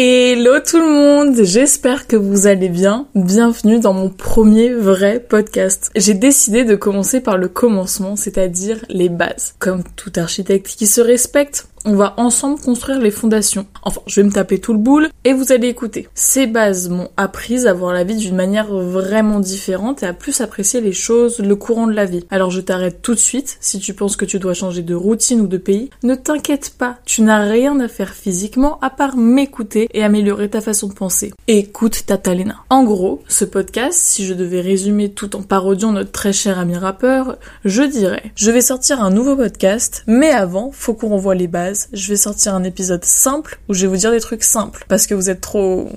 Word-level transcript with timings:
Hello 0.00 0.60
tout 0.60 0.78
le 0.78 0.92
monde, 0.92 1.42
j'espère 1.42 2.06
que 2.06 2.14
vous 2.14 2.46
allez 2.46 2.68
bien. 2.68 3.08
Bienvenue 3.16 3.80
dans 3.80 3.94
mon 3.94 4.10
premier 4.10 4.72
vrai 4.72 5.18
podcast. 5.18 5.90
J'ai 5.96 6.14
décidé 6.14 6.64
de 6.64 6.76
commencer 6.76 7.20
par 7.20 7.36
le 7.36 7.48
commencement, 7.48 8.14
c'est-à-dire 8.14 8.84
les 8.88 9.08
bases. 9.08 9.56
Comme 9.58 9.82
tout 9.96 10.12
architecte 10.14 10.68
qui 10.68 10.86
se 10.86 11.00
respecte, 11.00 11.66
on 11.84 11.94
va 11.94 12.14
ensemble 12.16 12.60
construire 12.60 13.00
les 13.00 13.10
fondations. 13.10 13.66
Enfin, 13.82 14.00
je 14.06 14.20
vais 14.20 14.26
me 14.26 14.32
taper 14.32 14.58
tout 14.58 14.72
le 14.72 14.78
boule 14.78 15.08
et 15.24 15.32
vous 15.32 15.52
allez 15.52 15.68
écouter. 15.68 16.08
Ces 16.14 16.46
bases 16.46 16.88
m'ont 16.88 17.10
appris 17.16 17.66
à 17.66 17.72
voir 17.72 17.92
la 17.92 18.04
vie 18.04 18.16
d'une 18.16 18.36
manière 18.36 18.72
vraiment 18.72 19.40
différente 19.40 20.02
et 20.02 20.06
à 20.06 20.12
plus 20.12 20.40
apprécier 20.40 20.80
les 20.80 20.92
choses, 20.92 21.38
le 21.38 21.56
courant 21.56 21.86
de 21.86 21.92
la 21.92 22.04
vie. 22.04 22.24
Alors 22.30 22.50
je 22.50 22.60
t'arrête 22.60 23.02
tout 23.02 23.14
de 23.14 23.20
suite. 23.20 23.56
Si 23.60 23.78
tu 23.78 23.94
penses 23.94 24.16
que 24.16 24.24
tu 24.24 24.38
dois 24.38 24.54
changer 24.54 24.82
de 24.82 24.94
routine 24.94 25.40
ou 25.40 25.46
de 25.46 25.58
pays, 25.58 25.90
ne 26.02 26.14
t'inquiète 26.14 26.74
pas. 26.76 26.98
Tu 27.04 27.22
n'as 27.22 27.48
rien 27.48 27.78
à 27.80 27.88
faire 27.88 28.14
physiquement 28.14 28.78
à 28.80 28.90
part 28.90 29.16
m'écouter 29.16 29.88
et 29.92 30.02
améliorer 30.02 30.48
ta 30.48 30.60
façon 30.60 30.88
de 30.88 30.94
penser. 30.94 31.32
Écoute 31.46 32.04
Tatalena. 32.06 32.56
En 32.70 32.84
gros, 32.84 33.22
ce 33.28 33.44
podcast, 33.44 33.98
si 33.98 34.24
je 34.24 34.34
devais 34.34 34.60
résumer 34.60 35.10
tout 35.10 35.36
en 35.36 35.42
parodiant 35.42 35.92
notre 35.92 36.12
très 36.12 36.32
cher 36.32 36.58
ami 36.58 36.76
rappeur, 36.76 37.38
je 37.64 37.82
dirais, 37.82 38.32
je 38.34 38.50
vais 38.50 38.60
sortir 38.60 39.02
un 39.02 39.10
nouveau 39.10 39.36
podcast, 39.36 40.04
mais 40.06 40.30
avant, 40.30 40.70
faut 40.72 40.94
qu'on 40.94 41.08
revoie 41.08 41.34
les 41.34 41.46
bases 41.46 41.67
je 41.92 42.08
vais 42.08 42.16
sortir 42.16 42.54
un 42.54 42.64
épisode 42.64 43.04
simple 43.04 43.58
où 43.68 43.74
je 43.74 43.82
vais 43.82 43.86
vous 43.88 43.96
dire 43.96 44.10
des 44.10 44.20
trucs 44.20 44.44
simples 44.44 44.84
parce 44.88 45.06
que 45.06 45.14
vous 45.14 45.30
êtes 45.30 45.40
trop... 45.40 45.88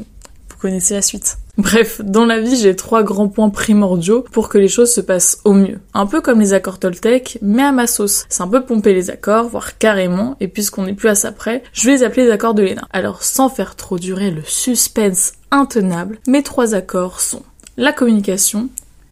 Vous 0.50 0.58
connaissez 0.60 0.94
la 0.94 1.02
suite. 1.02 1.38
Bref, 1.58 2.02
dans 2.02 2.26
la 2.26 2.40
vie, 2.40 2.56
j'ai 2.56 2.76
trois 2.76 3.04
grands 3.04 3.28
points 3.28 3.50
primordiaux 3.50 4.24
pour 4.32 4.48
que 4.48 4.58
les 4.58 4.68
choses 4.68 4.94
se 4.94 5.02
passent 5.02 5.40
au 5.44 5.54
mieux. 5.54 5.80
Un 5.94 6.06
peu 6.06 6.22
comme 6.22 6.40
les 6.40 6.54
accords 6.54 6.80
Toltec, 6.80 7.40
mais 7.42 7.64
à 7.64 7.72
ma 7.72 7.88
sauce. 7.88 8.26
C'est 8.30 8.42
un 8.42 8.48
peu 8.48 8.64
pomper 8.64 8.94
les 8.94 9.10
accords, 9.10 9.50
voire 9.50 9.78
carrément, 9.78 10.38
et 10.40 10.48
puisqu'on 10.48 10.84
n'est 10.84 10.94
plus 10.94 11.10
à 11.10 11.16
ça 11.16 11.32
près, 11.32 11.64
je 11.74 11.88
vais 11.88 11.94
les 11.94 12.04
appeler 12.04 12.26
les 12.26 12.32
accords 12.32 12.54
de 12.54 12.64
Léna. 12.64 12.88
Alors, 12.92 13.24
sans 13.24 13.50
faire 13.50 13.76
trop 13.76 14.00
durer 14.00 14.32
le 14.32 14.44
suspense 14.46 15.34
intenable, 15.52 16.20
mes 16.28 16.44
trois 16.44 16.74
accords 16.74 17.20
sont 17.20 17.44
la 17.78 17.92
communication, 17.92 18.70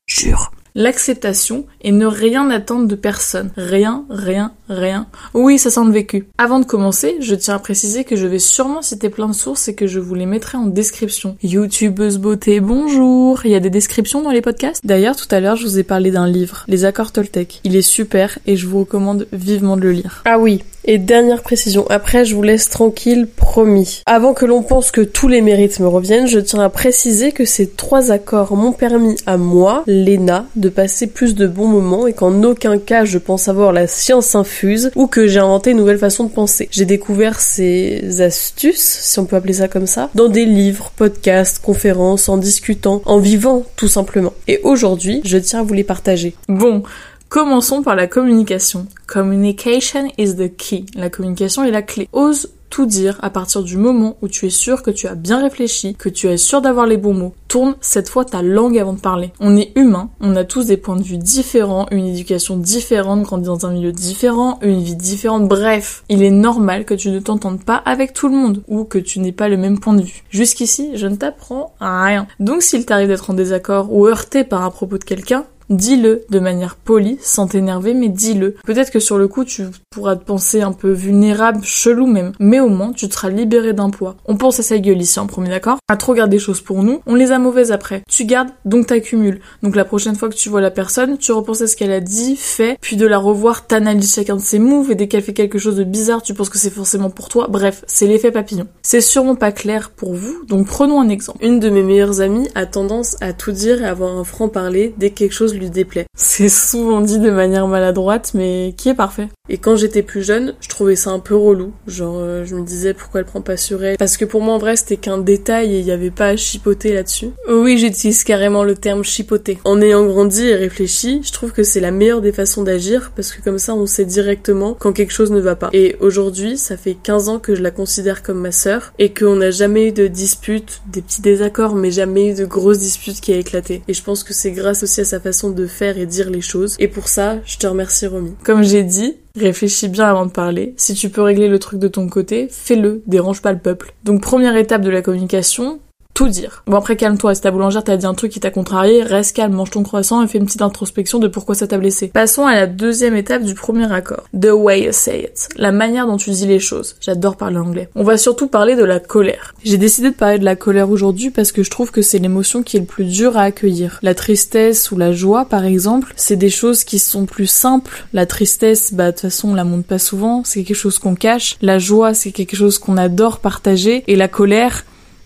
jure, 0.08 0.52
l'acceptation 0.76 1.66
et 1.82 1.92
ne 1.92 2.06
rien 2.06 2.50
attendre 2.50 2.88
de 2.88 2.96
personne. 2.96 3.52
Rien, 3.58 4.06
rien, 4.10 4.54
rien. 4.70 5.08
Oui, 5.34 5.58
ça 5.58 5.70
sent 5.70 5.86
le 5.86 5.92
vécu. 5.92 6.28
Avant 6.38 6.60
de 6.60 6.66
commencer, 6.66 7.18
je 7.20 7.36
tiens 7.36 7.56
à 7.56 7.60
préciser 7.60 8.04
que 8.04 8.16
je 8.16 8.28
vais 8.28 8.40
sûrement 8.40 8.82
citer 8.82 9.10
plein 9.10 9.28
de 9.28 9.34
sources 9.34 9.68
et 9.68 9.76
que 9.76 9.88
je 9.88 10.00
vous 10.00 10.16
les 10.16 10.26
mettrai 10.26 10.58
en 10.58 10.68
description. 10.68 11.36
YouTubeuse 11.44 12.18
beauté, 12.18 12.60
bonjour. 12.60 13.46
Il 13.46 13.52
y 13.52 13.56
a 13.56 13.60
des 13.60 13.70
descriptions 13.70 14.22
dans 14.22 14.32
les 14.32 14.42
podcasts? 14.42 14.86
D'ailleurs, 14.86 15.16
tout 15.16 15.28
à 15.32 15.40
l'heure, 15.40 15.56
je 15.56 15.66
vous 15.66 15.80
ai 15.80 15.84
parlé 15.84 16.12
d'un 16.12 16.28
livre, 16.28 16.64
Les 16.68 16.86
accords 16.86 17.12
Toltec. 17.12 17.62
Il 17.64 17.76
est 17.76 17.82
super 17.82 18.40
et 18.46 18.56
je 18.56 18.68
vous 18.68 18.80
recommande 18.80 19.28
vivement 19.34 19.76
de 19.76 19.82
le 19.82 19.92
lire. 19.92 20.22
Ah 20.26 20.40
oui, 20.40 20.62
et 20.86 20.98
dernière 20.98 21.44
précision, 21.44 21.86
après 21.90 22.26
je 22.26 22.36
vous 22.36 22.42
laisse 22.42 22.70
tranquille, 22.70 23.28
promis. 23.28 24.02
Avant 24.06 24.34
que 24.34 24.46
l'on 24.46 24.64
pense 24.64 24.92
que 24.92 25.02
tous 25.02 25.28
les 25.28 25.42
mérites 25.42 25.80
me 25.80 25.88
reviennent, 25.88 26.28
je 26.28 26.40
tiens 26.40 26.62
à 26.62 26.70
préciser 26.70 27.32
que 27.32 27.46
ces 27.46 27.70
trois 27.70 28.12
accords 28.12 28.56
m'ont 28.56 28.72
permis 28.72 29.16
à 29.26 29.38
moi, 29.38 29.84
Léna, 29.88 30.46
de 30.56 30.70
passer 30.70 31.08
plus 31.08 31.36
de 31.36 31.48
bons 31.48 31.68
moments 31.68 32.08
et 32.08 32.14
qu'en 32.14 32.44
aucun 32.44 32.78
cas 32.78 33.06
je 33.06 33.18
pense 33.18 33.48
avoir 33.48 33.72
la 33.72 33.88
science 33.88 34.36
infuse 34.36 34.59
ou 34.96 35.08
que 35.08 35.28
j'ai 35.28 35.40
inventé 35.40 35.72
une 35.72 35.78
nouvelle 35.78 35.98
façon 35.98 36.24
de 36.24 36.30
penser. 36.30 36.68
J'ai 36.72 36.86
découvert 36.86 37.40
ces 37.40 38.22
astuces, 38.22 39.00
si 39.02 39.20
on 39.20 39.26
peut 39.26 39.36
appeler 39.36 39.54
ça 39.54 39.68
comme 39.68 39.88
ça, 39.88 40.10
dans 40.16 40.30
des 40.30 40.46
livres, 40.46 40.92
podcasts, 40.96 41.64
conférences, 41.64 42.30
en 42.30 42.38
discutant, 42.38 43.02
en 43.06 43.20
vivant 43.20 43.64
tout 43.76 43.88
simplement. 43.88 44.34
Et 44.48 44.60
aujourd'hui, 44.64 45.22
je 45.24 45.38
tiens 45.38 45.60
à 45.60 45.64
vous 45.64 45.74
les 45.74 45.84
partager. 45.84 46.36
Bon, 46.48 46.84
Commençons 47.30 47.84
par 47.84 47.96
la 47.96 48.08
communication. 48.08 48.88
Communication 49.06 50.08
is 50.18 50.36
the 50.36 50.52
key. 50.58 50.86
La 50.96 51.12
communication 51.12 51.64
est 51.64 51.70
la 51.70 51.84
clé. 51.84 52.10
Ose 52.12 52.50
tout 52.70 52.86
dire 52.86 53.18
à 53.22 53.30
partir 53.30 53.64
du 53.64 53.78
moment 53.78 54.18
où 54.22 54.28
tu 54.28 54.46
es 54.46 54.50
sûr 54.50 54.84
que 54.84 54.92
tu 54.92 55.08
as 55.08 55.16
bien 55.16 55.42
réfléchi, 55.42 55.96
que 55.96 56.10
tu 56.10 56.28
es 56.28 56.38
sûr 56.38 56.62
d'avoir 56.62 56.86
les 56.86 56.98
bons 56.98 57.14
mots. 57.14 57.34
Tourne 57.48 57.76
cette 57.82 58.10
fois 58.10 58.26
ta 58.26 58.42
langue 58.42 58.78
avant 58.78 58.94
de 58.94 59.00
parler. 59.00 59.32
On 59.40 59.58
est 59.58 59.72
humain, 59.76 60.10
on 60.22 60.36
a 60.36 60.44
tous 60.44 60.68
des 60.68 60.78
points 60.78 60.96
de 60.96 61.04
vue 61.04 61.18
différents, 61.18 61.88
une 61.92 62.06
éducation 62.06 62.58
différente, 62.58 63.24
grandi 63.24 63.46
dans 63.46 63.66
un 63.66 63.72
milieu 63.72 63.92
différent, 63.92 64.60
une 64.62 64.82
vie 64.82 64.96
différente, 64.96 65.48
bref. 65.48 66.04
Il 66.10 66.22
est 66.24 66.32
normal 66.32 66.86
que 66.86 66.94
tu 66.94 67.10
ne 67.10 67.20
t'entendes 67.20 67.64
pas 67.64 67.82
avec 67.86 68.14
tout 68.14 68.28
le 68.28 68.36
monde 68.36 68.64
ou 68.68 68.84
que 68.84 69.00
tu 69.00 69.20
n'aies 69.20 69.32
pas 69.32 69.50
le 69.50 69.58
même 69.58 69.80
point 69.80 69.94
de 69.94 70.04
vue. 70.04 70.24
Jusqu'ici, 70.30 70.92
je 70.96 71.08
ne 71.08 71.16
t'apprends 71.16 71.74
rien. 71.80 72.28
Donc 72.40 72.62
s'il 72.62 72.86
t'arrive 72.86 73.08
d'être 73.08 73.30
en 73.30 73.34
désaccord 73.34 73.92
ou 73.92 74.06
heurté 74.06 74.44
par 74.44 74.64
un 74.64 74.70
propos 74.70 74.98
de 74.98 75.04
quelqu'un, 75.04 75.46
dis-le 75.70 76.24
de 76.30 76.40
manière 76.40 76.76
polie, 76.76 77.18
sans 77.22 77.48
t'énerver, 77.48 77.94
mais 77.94 78.10
dis-le. 78.10 78.56
Peut-être 78.66 78.92
que 78.92 79.00
sur 79.00 79.18
le 79.18 79.28
coup, 79.28 79.46
tu 79.46 79.66
pourras 79.90 80.16
te 80.16 80.24
penser 80.24 80.62
un 80.62 80.72
peu 80.72 80.92
vulnérable, 80.92 81.64
chelou 81.64 82.08
même, 82.08 82.34
mais 82.40 82.60
au 82.60 82.70
moins, 82.70 82.92
tu 82.92 83.08
te 83.08 83.14
seras 83.14 83.30
libéré 83.30 83.74
d'un 83.74 83.90
poids. 83.90 84.16
On 84.26 84.38
pense 84.38 84.60
à 84.60 84.64
sa 84.64 84.78
gueule 84.78 85.02
ici 85.02 85.20
en 85.20 85.28
premier, 85.28 85.50
d'accord? 85.50 85.78
À 85.88 85.98
trop 85.98 86.14
garder 86.14 86.38
des 86.38 86.40
choses 86.40 86.62
pour 86.62 86.84
nous, 86.84 87.02
on 87.08 87.16
les 87.16 87.32
a 87.32 87.40
mauvaises 87.40 87.72
après. 87.72 88.04
Tu 88.10 88.26
gardes, 88.26 88.50
donc 88.66 88.88
t'accumules. 88.88 89.40
Donc 89.64 89.76
la 89.76 89.86
prochaine 89.86 90.16
fois 90.16 90.30
que 90.30 90.36
tu 90.36 90.50
vois 90.50 90.62
la 90.62 90.72
personne, 90.72 91.18
tu 91.18 91.32
repenses 91.32 91.62
à 91.62 91.68
ce 91.68 91.76
qu'elle 91.76 91.92
a 91.92 92.02
dit, 92.02 92.36
fait, 92.36 92.78
puis 92.82 92.98
de 92.98 93.08
la 93.08 93.18
revoir, 93.18 93.66
t'analyses 93.66 94.16
chacun 94.16 94.36
de 94.36 94.42
ses 94.42 94.60
moves, 94.60 94.92
et 94.92 94.96
dès 94.96 95.08
qu'elle 95.08 95.24
fait 95.24 95.34
quelque 95.34 95.58
chose 95.58 95.76
de 95.76 95.84
bizarre, 95.84 96.22
tu 96.22 96.34
penses 96.34 96.50
que 96.50 96.58
c'est 96.58 96.70
forcément 96.70 97.10
pour 97.10 97.30
toi. 97.30 97.48
Bref, 97.50 97.84
c'est 97.88 98.08
l'effet 98.08 98.32
papillon. 98.32 98.68
C'est 98.84 99.02
sûrement 99.02 99.36
pas 99.36 99.52
clair 99.52 99.90
pour 99.90 100.14
vous, 100.14 100.44
donc 100.48 100.68
prenons 100.68 101.02
un 101.02 101.10
exemple. 101.10 101.44
Une 101.44 101.60
de 101.60 101.70
mes 101.70 101.84
meilleures 101.84 102.22
amies 102.22 102.50
a 102.56 102.66
tendance 102.66 103.18
à 103.22 103.34
tout 103.34 103.52
dire 103.52 103.82
et 103.82 103.88
avoir 103.88 104.18
un 104.18 104.24
franc-parler 104.24 104.94
dès 104.98 105.10
que 105.10 105.16
quelque 105.20 105.34
chose 105.34 105.56
lui 105.56 105.59
déplaît. 105.68 106.06
C'est 106.16 106.50
souvent 106.50 107.02
dit 107.02 107.20
de 107.20 107.32
manière 107.32 107.68
maladroite, 107.68 108.32
mais 108.34 108.74
qui 108.78 108.90
est 108.90 108.96
parfait. 108.96 109.28
Et 109.50 109.58
quand 109.58 109.76
j'étais 109.76 110.04
plus 110.04 110.24
jeune, 110.24 110.54
je 110.62 110.70
trouvais 110.70 110.96
ça 110.96 111.10
un 111.10 111.20
peu 111.20 111.36
relou. 111.36 111.74
Genre, 111.88 112.18
euh, 112.20 112.46
je 112.46 112.56
me 112.56 112.64
disais 112.64 112.94
pourquoi 112.94 113.22
elle 113.22 113.26
prend 113.26 113.42
pas 113.42 113.58
sur 113.58 113.84
elle? 113.84 113.98
Parce 113.98 114.16
que 114.16 114.26
pour 114.26 114.42
moi, 114.42 114.54
en 114.54 114.60
vrai, 114.60 114.76
c'était 114.76 114.98
qu'un 114.98 115.18
détail 115.18 115.76
et 115.76 115.80
il 115.80 115.86
y 115.86 115.92
avait 115.92 116.12
pas 116.12 116.28
à 116.28 116.36
chipoter 116.38 116.94
là-dessus. 116.94 117.30
Oui, 117.50 117.78
j'utilise 117.78 118.24
carrément 118.24 118.64
le 118.64 118.76
terme 118.76 119.04
chipoter. 119.04 119.58
En 119.66 119.82
ayant 119.82 120.06
grandi 120.06 120.46
et 120.46 120.56
réfléchi, 120.56 121.22
je 121.24 121.32
trouve 121.32 121.52
que 121.52 121.64
c'est 121.64 121.80
la 121.80 121.92
meilleure 121.92 122.22
des 122.22 122.32
façons 122.32 122.64
d'agir 122.64 123.12
parce 123.16 123.32
que 123.32 123.42
comme 123.42 123.58
ça, 123.58 123.74
on 123.74 123.88
sait 123.88 124.06
directement 124.06 124.76
quand 124.80 124.94
quelque 124.94 125.14
chose 125.14 125.32
ne 125.32 125.40
va 125.40 125.56
pas. 125.56 125.70
Et 125.74 125.96
aujourd'hui, 126.00 126.58
ça 126.58 126.78
fait 126.78 126.96
15 127.02 127.30
ans 127.30 127.40
que 127.40 127.56
je 127.56 127.64
la 127.64 127.72
considère 127.72 128.22
comme 128.22 128.40
ma 128.40 128.52
sœur 128.52 128.94
et 129.00 129.14
qu'on 129.14 129.38
n'a 129.38 129.52
jamais 129.52 129.88
eu 129.88 129.92
de 129.92 130.08
dispute, 130.08 130.82
des 130.92 131.02
petits 131.02 131.22
désaccords, 131.22 131.76
mais 131.76 131.92
jamais 131.92 132.30
eu 132.30 132.34
de 132.36 132.46
grosses 132.46 132.80
disputes 132.80 133.20
qui 133.20 133.34
a 133.34 133.38
éclaté. 133.38 133.82
Et 133.88 133.94
je 133.94 134.04
pense 134.04 134.24
que 134.24 134.34
c'est 134.34 134.52
grâce 134.52 134.84
aussi 134.84 135.02
à 135.02 135.06
sa 135.06 135.20
façon 135.20 135.49
de 135.54 135.68
faire 135.68 135.98
et 135.98 136.06
dire 136.06 136.30
les 136.30 136.42
choses. 136.42 136.76
Et 136.80 136.88
pour 136.88 137.08
ça, 137.08 137.38
je 137.46 137.58
te 137.58 137.68
remercie 137.68 138.08
Romy. 138.08 138.34
Comme 138.44 138.64
j'ai 138.64 138.84
dit, 138.84 139.16
Réfléchis 139.40 139.88
bien 139.88 140.06
avant 140.06 140.26
de 140.26 140.32
parler. 140.32 140.74
Si 140.78 140.94
tu 140.94 141.10
peux 141.10 141.22
régler 141.22 141.48
le 141.48 141.60
truc 141.60 141.80
de 141.80 141.88
ton 141.88 142.10
côté, 142.10 142.48
fais-le, 142.50 143.04
dérange 143.08 143.42
pas 143.42 143.54
le 143.54 143.60
peuple. 143.60 143.94
Donc 144.04 144.22
première 144.22 144.56
étape 144.56 144.82
de 144.82 144.90
la 144.90 145.02
communication, 145.02 145.80
tout 146.20 146.28
dire. 146.28 146.64
Bon 146.68 146.76
après 146.76 146.98
calme-toi, 146.98 147.34
si 147.34 147.40
ta 147.40 147.50
boulangère 147.50 147.82
t'a 147.82 147.96
dit 147.96 148.06
un 148.06 148.14
truc 148.14 148.34
qui 148.34 148.42
t'a 148.42 148.52
contrarié, 148.52 149.04
reste 149.04 149.34
calme, 149.34 149.54
mange 149.54 149.70
ton 149.70 149.84
croissant 149.84 150.22
et 150.22 150.28
fais 150.28 150.38
une 150.38 150.48
petite 150.48 150.62
introspection 150.62 151.18
de 151.18 151.30
pourquoi 151.30 151.56
ça 151.56 151.66
t'a 151.66 151.78
blessé. 151.78 152.10
Passons 152.10 152.46
à 152.46 152.56
la 152.56 152.68
deuxième 152.68 153.16
étape 153.16 153.44
du 153.44 153.54
premier 153.54 153.90
accord. 153.90 154.26
The 154.38 154.52
way 154.52 154.82
you 154.82 154.90
say 154.92 155.22
it. 155.22 155.48
La 155.56 155.72
manière 155.72 156.08
dont 156.08 156.18
tu 156.18 156.32
dis 156.32 156.46
les 156.46 156.60
choses. 156.60 156.98
J'adore 157.00 157.38
parler 157.38 157.56
anglais. 157.56 157.88
On 157.96 158.04
va 158.04 158.18
surtout 158.18 158.48
parler 158.48 158.76
de 158.76 158.84
la 158.84 159.00
colère. 159.00 159.54
J'ai 159.64 159.78
décidé 159.78 160.10
de 160.10 160.16
parler 160.16 160.40
de 160.40 160.44
la 160.44 160.58
colère 160.58 160.90
aujourd'hui 160.90 161.30
parce 161.30 161.54
que 161.54 161.64
je 161.64 161.70
trouve 161.70 161.90
que 161.90 162.02
c'est 162.02 162.20
l'émotion 162.20 162.64
qui 162.64 162.76
est 162.76 162.82
le 162.82 162.86
plus 162.86 163.06
dur 163.06 163.38
à 163.38 163.44
accueillir. 163.44 163.98
La 164.02 164.14
tristesse 164.14 164.92
ou 164.92 164.98
la 164.98 165.14
joie 165.14 165.46
par 165.46 165.64
exemple, 165.64 166.12
c'est 166.18 166.36
des 166.36 166.50
choses 166.50 166.84
qui 166.84 167.00
sont 167.00 167.28
plus 167.28 167.48
simples. 167.48 168.04
La 168.12 168.26
tristesse, 168.26 168.94
bah 168.94 169.06
de 169.06 169.12
toute 169.12 169.22
façon 169.22 169.52
on 169.52 169.56
la 169.56 169.64
montre 169.64 169.88
pas 169.88 170.00
souvent, 170.00 170.42
c'est 170.44 170.66
quelque 170.66 170.76
chose 170.76 171.00
qu'on 171.00 171.16
cache. 171.16 171.56
La 171.62 171.80
joie, 171.80 172.14
c'est 172.14 172.34
quelque 172.34 172.58
chose 172.58 172.78
qu'on 172.78 172.98
adore 172.98 173.40
partager. 173.40 174.04
Et 174.08 174.18
la 174.18 174.28
colère, 174.28 174.84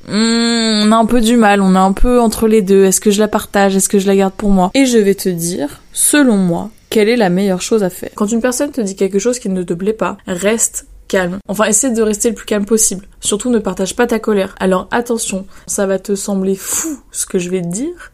on 0.08 0.92
a 0.92 0.96
un 0.96 1.06
peu 1.06 1.22
du 1.22 1.38
mal, 1.38 1.62
on 1.62 1.76
est 1.76 1.80
un 1.80 1.94
peu 1.94 2.20
entre 2.20 2.48
les 2.48 2.62
deux. 2.62 2.86
Est-ce 2.86 3.02
que 3.02 3.12
je 3.12 3.20
la 3.20 3.28
partage? 3.28 3.76
Est-ce 3.76 3.90
que 3.90 4.00
je 4.00 4.08
la 4.08 4.16
garde 4.16 4.34
pour 4.34 4.50
moi? 4.50 4.72
Et 4.74 4.86
je 4.86 4.98
vais 4.98 5.16
te 5.16 5.30
dire, 5.30 5.82
selon 5.92 6.38
moi, 6.38 6.70
quelle 6.90 7.10
est 7.10 7.18
la 7.18 7.30
meilleure 7.30 7.62
chose 7.62 7.84
à 7.84 7.90
faire. 7.90 8.12
Quand 8.16 8.32
une 8.32 8.42
personne 8.42 8.72
te 8.72 8.82
dit 8.82 8.96
quelque 8.96 9.20
chose 9.20 9.40
qui 9.40 9.50
ne 9.50 9.64
te 9.64 9.74
plaît 9.74 9.94
pas, 9.94 10.18
reste 10.28 10.88
calme. 11.08 11.40
Enfin, 11.48 11.66
essaie 11.66 11.92
de 11.92 12.02
rester 12.02 12.30
le 12.30 12.36
plus 12.36 12.46
calme 12.46 12.66
possible. 12.66 13.08
Surtout 13.20 13.50
ne 13.50 13.60
partage 13.60 13.96
pas 13.96 14.08
ta 14.08 14.20
colère. 14.20 14.56
Alors 14.60 14.88
attention, 14.92 15.46
ça 15.68 15.86
va 15.86 16.00
te 16.00 16.16
sembler 16.16 16.56
fou 16.56 17.00
ce 17.12 17.26
que 17.26 17.40
je 17.40 17.50
vais 17.50 17.62
te 17.62 17.68
dire, 17.68 18.12